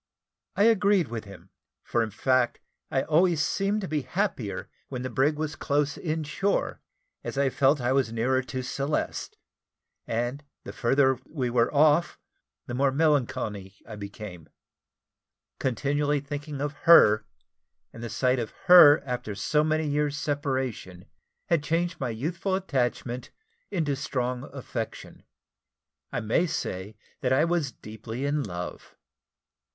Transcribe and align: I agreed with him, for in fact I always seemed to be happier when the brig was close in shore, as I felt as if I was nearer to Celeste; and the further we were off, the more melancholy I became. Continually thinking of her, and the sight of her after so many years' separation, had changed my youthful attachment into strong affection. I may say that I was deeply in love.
I 0.55 0.63
agreed 0.63 1.09
with 1.09 1.25
him, 1.25 1.51
for 1.83 2.01
in 2.01 2.09
fact 2.09 2.59
I 2.89 3.03
always 3.03 3.39
seemed 3.45 3.81
to 3.81 3.87
be 3.87 4.01
happier 4.01 4.67
when 4.89 5.03
the 5.03 5.11
brig 5.11 5.35
was 5.37 5.55
close 5.55 5.95
in 5.95 6.23
shore, 6.23 6.81
as 7.23 7.37
I 7.37 7.51
felt 7.51 7.77
as 7.77 7.81
if 7.81 7.87
I 7.87 7.91
was 7.91 8.11
nearer 8.11 8.41
to 8.41 8.63
Celeste; 8.63 9.37
and 10.07 10.43
the 10.63 10.73
further 10.73 11.19
we 11.27 11.51
were 11.51 11.71
off, 11.71 12.17
the 12.65 12.73
more 12.73 12.91
melancholy 12.91 13.75
I 13.87 13.95
became. 13.95 14.49
Continually 15.59 16.19
thinking 16.19 16.61
of 16.61 16.73
her, 16.89 17.27
and 17.93 18.01
the 18.01 18.09
sight 18.09 18.39
of 18.39 18.49
her 18.65 19.03
after 19.05 19.35
so 19.35 19.63
many 19.63 19.87
years' 19.87 20.17
separation, 20.17 21.05
had 21.45 21.61
changed 21.61 21.99
my 21.99 22.09
youthful 22.09 22.55
attachment 22.55 23.29
into 23.69 23.95
strong 23.95 24.45
affection. 24.51 25.21
I 26.11 26.21
may 26.21 26.47
say 26.47 26.97
that 27.19 27.31
I 27.31 27.45
was 27.45 27.71
deeply 27.71 28.25
in 28.25 28.41
love. 28.41 28.95